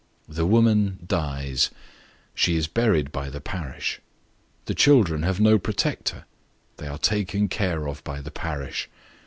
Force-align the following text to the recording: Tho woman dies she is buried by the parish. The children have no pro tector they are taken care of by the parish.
Tho 0.27 0.47
woman 0.47 0.97
dies 1.05 1.69
she 2.33 2.55
is 2.55 2.65
buried 2.65 3.11
by 3.11 3.29
the 3.29 3.39
parish. 3.39 3.99
The 4.65 4.73
children 4.73 5.21
have 5.21 5.39
no 5.39 5.59
pro 5.59 5.75
tector 5.75 6.23
they 6.77 6.87
are 6.87 6.97
taken 6.97 7.47
care 7.47 7.87
of 7.87 8.03
by 8.03 8.19
the 8.21 8.31
parish. 8.31 8.89